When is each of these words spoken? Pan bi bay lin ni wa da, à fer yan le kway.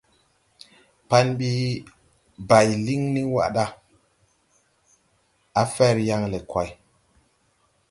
Pan 1.09 1.27
bi 1.37 1.51
bay 2.47 2.69
lin 2.85 3.03
ni 3.13 3.21
wa 3.33 3.45
da, 3.55 3.65
à 5.61 5.63
fer 5.75 5.95
yan 6.07 6.23
le 6.33 6.39
kway. 6.51 6.69